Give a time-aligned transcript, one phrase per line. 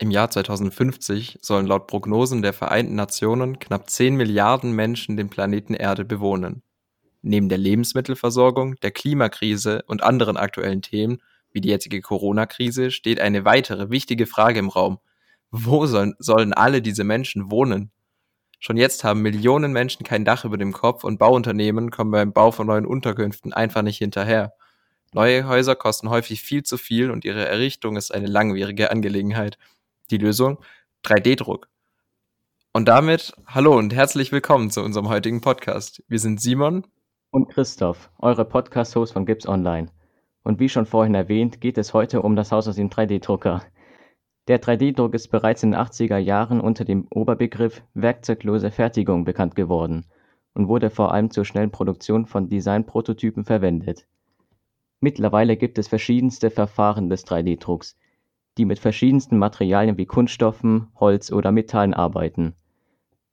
[0.00, 5.74] Im Jahr 2050 sollen laut Prognosen der Vereinten Nationen knapp 10 Milliarden Menschen den Planeten
[5.74, 6.62] Erde bewohnen.
[7.20, 11.18] Neben der Lebensmittelversorgung, der Klimakrise und anderen aktuellen Themen
[11.50, 15.00] wie die jetzige Corona-Krise steht eine weitere wichtige Frage im Raum.
[15.50, 17.90] Wo sollen, sollen alle diese Menschen wohnen?
[18.60, 22.52] Schon jetzt haben Millionen Menschen kein Dach über dem Kopf und Bauunternehmen kommen beim Bau
[22.52, 24.52] von neuen Unterkünften einfach nicht hinterher.
[25.12, 29.58] Neue Häuser kosten häufig viel zu viel und ihre Errichtung ist eine langwierige Angelegenheit.
[30.10, 30.56] Die Lösung?
[31.04, 31.68] 3D-Druck.
[32.72, 36.02] Und damit hallo und herzlich willkommen zu unserem heutigen Podcast.
[36.08, 36.86] Wir sind Simon
[37.30, 39.90] und Christoph, eure Podcast-Host von Gips Online.
[40.44, 43.64] Und wie schon vorhin erwähnt, geht es heute um das Haus aus dem 3D-Drucker.
[44.46, 50.06] Der 3D-Druck ist bereits in den 80er Jahren unter dem Oberbegriff werkzeuglose Fertigung bekannt geworden
[50.54, 54.06] und wurde vor allem zur schnellen Produktion von Designprototypen verwendet.
[55.00, 57.98] Mittlerweile gibt es verschiedenste Verfahren des 3D-Drucks,
[58.58, 62.54] die mit verschiedensten Materialien wie Kunststoffen, Holz oder Metallen arbeiten.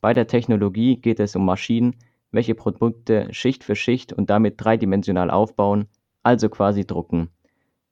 [0.00, 1.96] Bei der Technologie geht es um Maschinen,
[2.32, 5.86] welche Produkte Schicht für Schicht und damit dreidimensional aufbauen,
[6.22, 7.28] also quasi drucken.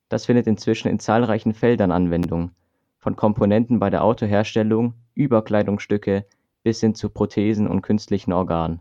[0.08, 2.52] Das findet inzwischen in zahlreichen Feldern Anwendung
[2.98, 6.26] von Komponenten bei der Autoherstellung über Kleidungsstücke
[6.62, 8.80] bis hin zu Prothesen und künstlichen Organen.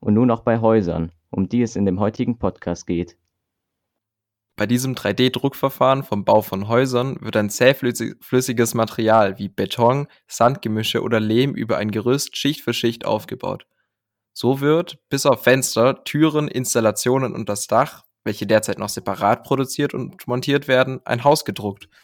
[0.00, 3.16] Und nun auch bei Häusern, um die es in dem heutigen Podcast geht.
[4.58, 11.20] Bei diesem 3D-Druckverfahren vom Bau von Häusern wird ein zähflüssiges Material wie Beton, Sandgemische oder
[11.20, 13.66] Lehm über ein Gerüst Schicht für Schicht aufgebaut.
[14.34, 19.94] So wird, bis auf Fenster, Türen, Installationen und das Dach, welche derzeit noch separat produziert
[19.94, 21.88] und montiert werden, ein Haus gedruckt–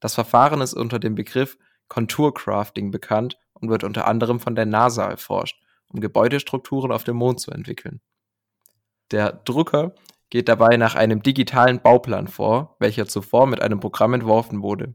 [0.00, 5.08] das Verfahren ist unter dem Begriff Contour-Crafting bekannt und wird unter anderem von der NASA
[5.08, 8.00] erforscht, um Gebäudestrukturen auf dem Mond zu entwickeln.
[9.10, 9.94] Der Drucker
[10.30, 14.94] geht dabei nach einem digitalen Bauplan vor, welcher zuvor mit einem Programm entworfen wurde.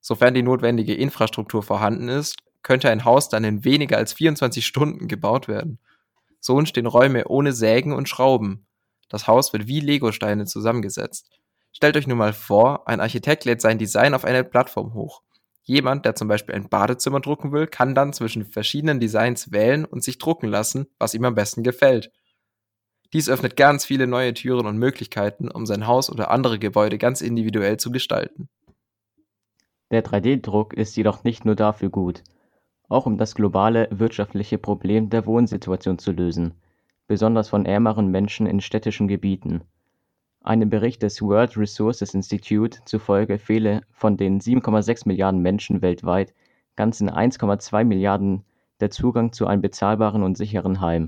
[0.00, 5.08] Sofern die notwendige Infrastruktur vorhanden ist, könnte ein Haus dann in weniger als 24 Stunden
[5.08, 5.78] gebaut werden.
[6.40, 8.66] So entstehen Räume ohne Sägen und Schrauben.
[9.08, 11.30] Das Haus wird wie Legosteine zusammengesetzt.
[11.72, 15.22] Stellt euch nun mal vor, ein Architekt lädt sein Design auf eine Plattform hoch.
[15.62, 20.04] Jemand, der zum Beispiel ein Badezimmer drucken will, kann dann zwischen verschiedenen Designs wählen und
[20.04, 22.12] sich drucken lassen, was ihm am besten gefällt.
[23.14, 27.20] Dies öffnet ganz viele neue Türen und Möglichkeiten, um sein Haus oder andere Gebäude ganz
[27.20, 28.48] individuell zu gestalten.
[29.92, 32.24] Der 3D-Druck ist jedoch nicht nur dafür gut,
[32.88, 36.54] auch um das globale wirtschaftliche Problem der Wohnsituation zu lösen,
[37.06, 39.62] besonders von ärmeren Menschen in städtischen Gebieten.
[40.42, 46.34] Einem Bericht des World Resources Institute zufolge fehle von den 7,6 Milliarden Menschen weltweit
[46.74, 48.42] ganzen 1,2 Milliarden
[48.80, 51.06] der Zugang zu einem bezahlbaren und sicheren Heim.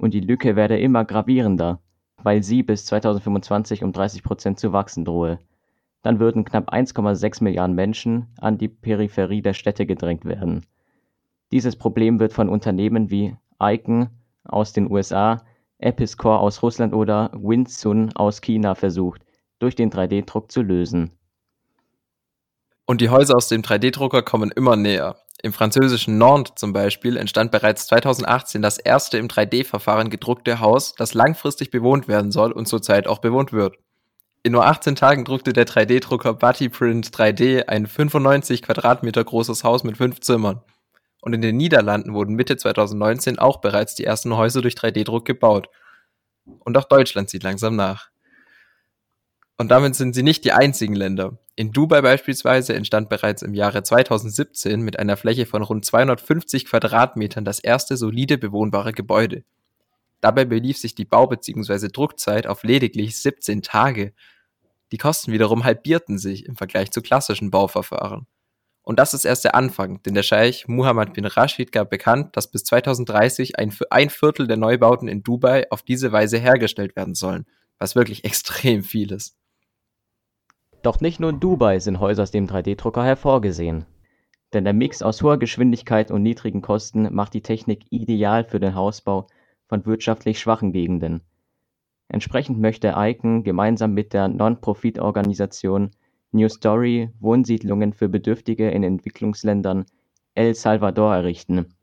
[0.00, 1.78] Und die Lücke werde immer gravierender,
[2.22, 5.38] weil sie bis 2025 um 30 Prozent zu wachsen drohe.
[6.00, 10.64] Dann würden knapp 1,6 Milliarden Menschen an die Peripherie der Städte gedrängt werden.
[11.52, 14.08] Dieses Problem wird von Unternehmen wie Icon
[14.44, 15.44] aus den USA
[15.76, 19.20] Episcore aus Russland oder Winsun aus China versucht,
[19.58, 21.10] durch den 3D-Druck zu lösen.
[22.86, 25.16] Und die Häuser aus dem 3D-Drucker kommen immer näher.
[25.42, 31.14] Im französischen Nantes zum Beispiel entstand bereits 2018 das erste im 3D-Verfahren gedruckte Haus, das
[31.14, 33.76] langfristig bewohnt werden soll und zurzeit auch bewohnt wird.
[34.42, 39.96] In nur 18 Tagen druckte der 3D-Drucker Buttyprint 3D ein 95 Quadratmeter großes Haus mit
[39.96, 40.62] fünf Zimmern.
[41.22, 45.68] Und in den Niederlanden wurden Mitte 2019 auch bereits die ersten Häuser durch 3D-Druck gebaut.
[46.44, 48.08] Und auch Deutschland zieht langsam nach.
[49.60, 51.36] Und damit sind sie nicht die einzigen Länder.
[51.54, 57.44] In Dubai beispielsweise entstand bereits im Jahre 2017 mit einer Fläche von rund 250 Quadratmetern
[57.44, 59.44] das erste solide bewohnbare Gebäude.
[60.22, 61.88] Dabei belief sich die Bau- bzw.
[61.88, 64.14] Druckzeit auf lediglich 17 Tage.
[64.92, 68.26] Die Kosten wiederum halbierten sich im Vergleich zu klassischen Bauverfahren.
[68.80, 72.50] Und das ist erst der Anfang, denn der Scheich Muhammad bin Rashid gab bekannt, dass
[72.50, 77.44] bis 2030 ein, ein Viertel der Neubauten in Dubai auf diese Weise hergestellt werden sollen,
[77.78, 79.36] was wirklich extrem viel ist.
[80.82, 83.84] Doch nicht nur in Dubai sind Häuser aus dem 3D-Drucker hervorgesehen.
[84.54, 88.74] Denn der Mix aus hoher Geschwindigkeit und niedrigen Kosten macht die Technik ideal für den
[88.74, 89.26] Hausbau
[89.68, 91.20] von wirtschaftlich schwachen Gegenden.
[92.08, 95.90] Entsprechend möchte Icon gemeinsam mit der Non-Profit-Organisation
[96.32, 99.84] New Story Wohnsiedlungen für Bedürftige in Entwicklungsländern
[100.34, 101.74] El Salvador errichten.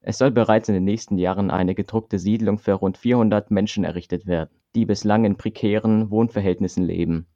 [0.00, 4.26] Es soll bereits in den nächsten Jahren eine gedruckte Siedlung für rund 400 Menschen errichtet
[4.26, 7.26] werden, die bislang in prekären Wohnverhältnissen leben.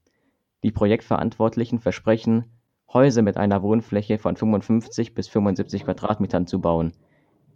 [0.66, 2.44] Die Projektverantwortlichen versprechen,
[2.92, 6.92] Häuser mit einer Wohnfläche von 55 bis 75 Quadratmetern zu bauen.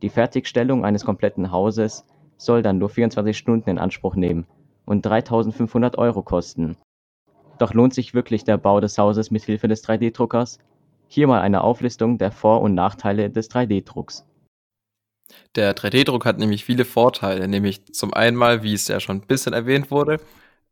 [0.01, 2.07] Die Fertigstellung eines kompletten Hauses
[2.39, 4.47] soll dann nur 24 Stunden in Anspruch nehmen
[4.87, 6.79] und 3500 Euro kosten
[7.61, 10.59] doch lohnt sich wirklich der Bau des Hauses mit Hilfe des 3D-Druckers?
[11.09, 14.25] Hier mal eine Auflistung der Vor- und Nachteile des 3D-Drucks.
[15.55, 19.53] Der 3D-Druck hat nämlich viele Vorteile, nämlich zum einen wie es ja schon ein bisschen
[19.53, 20.21] erwähnt wurde,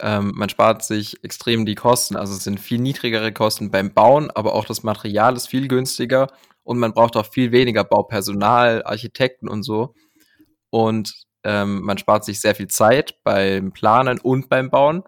[0.00, 4.30] ähm, man spart sich extrem die Kosten, also es sind viel niedrigere Kosten beim Bauen,
[4.30, 6.28] aber auch das Material ist viel günstiger
[6.62, 9.94] und man braucht auch viel weniger Baupersonal, Architekten und so.
[10.70, 11.14] Und
[11.44, 15.02] ähm, man spart sich sehr viel Zeit beim Planen und beim Bauen.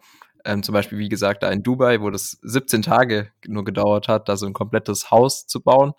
[0.45, 4.29] Ähm, zum Beispiel, wie gesagt, da in Dubai, wo das 17 Tage nur gedauert hat,
[4.29, 5.93] da so ein komplettes Haus zu bauen.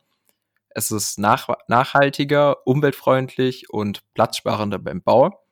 [0.69, 5.43] Es ist nach nachhaltiger, umweltfreundlich und platzsparender beim Bau.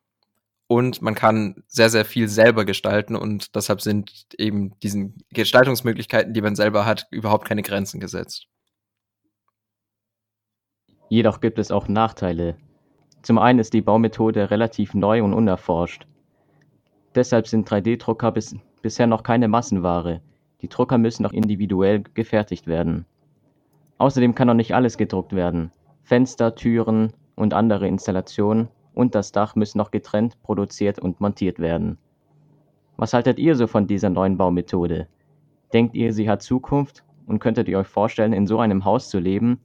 [0.72, 6.42] Und man kann sehr, sehr viel selber gestalten und deshalb sind eben diesen Gestaltungsmöglichkeiten, die
[6.42, 8.46] man selber hat, überhaupt keine Grenzen gesetzt.
[11.10, 12.56] Jedoch gibt es auch Nachteile.
[13.24, 16.06] Zum einen ist die Baumethode relativ neu und unerforscht.
[17.16, 20.22] Deshalb sind 3D-Drucker bis bisher noch keine Massenware,
[20.62, 23.08] die Drucker müssen noch individuell gefertigt werden.
[23.98, 25.72] Außerdem kann noch nicht alles gedruckt werden.
[26.04, 28.70] Fenster, Türen und andere Installationen
[29.00, 31.98] und das Dach müssen noch getrennt produziert und montiert werden.
[32.98, 35.08] Was haltet ihr so von dieser neuen Baumethode?
[35.72, 39.18] Denkt ihr, sie hat Zukunft und könntet ihr euch vorstellen, in so einem Haus zu
[39.20, 39.62] leben?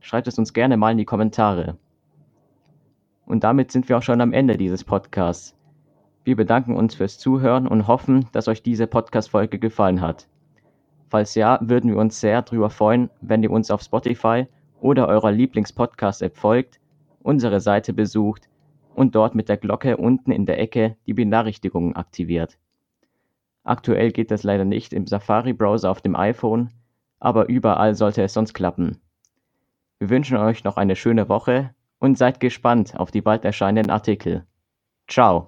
[0.00, 1.76] Schreibt es uns gerne mal in die Kommentare.
[3.26, 5.54] Und damit sind wir auch schon am Ende dieses Podcasts.
[6.24, 10.28] Wir bedanken uns fürs Zuhören und hoffen, dass euch diese Podcast-Folge gefallen hat.
[11.10, 14.46] Falls ja, würden wir uns sehr darüber freuen, wenn ihr uns auf Spotify
[14.80, 16.80] oder eurer Lieblings-Podcast-App folgt,
[17.22, 18.48] unsere Seite besucht
[18.98, 22.58] und dort mit der Glocke unten in der Ecke die Benachrichtigungen aktiviert.
[23.62, 26.70] Aktuell geht das leider nicht im Safari-Browser auf dem iPhone,
[27.20, 29.00] aber überall sollte es sonst klappen.
[29.98, 34.46] Wir wünschen euch noch eine schöne Woche und seid gespannt auf die bald erscheinenden Artikel.
[35.06, 35.46] Ciao!